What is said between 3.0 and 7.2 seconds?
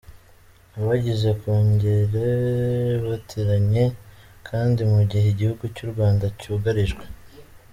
bateranye kandi mu gihe igihugu cy’u rwanda cyugarijwe